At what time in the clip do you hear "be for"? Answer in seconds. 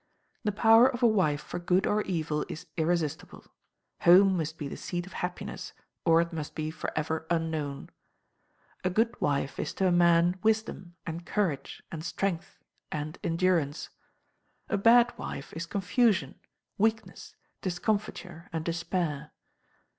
6.55-6.89